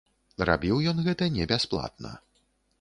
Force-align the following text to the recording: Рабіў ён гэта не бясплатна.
Рабіў 0.49 0.79
ён 0.93 0.97
гэта 1.09 1.29
не 1.37 1.49
бясплатна. 1.53 2.19